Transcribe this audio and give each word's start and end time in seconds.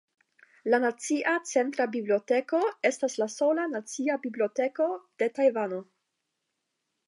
La 0.73 0.77
Nacia 0.85 1.33
Centra 1.49 1.87
Biblioteko 1.97 2.63
estas 2.91 3.19
la 3.25 3.29
sola 3.35 3.69
nacia 3.77 4.19
biblioteko 4.27 4.91
de 5.23 5.33
Tajvano. 5.37 5.85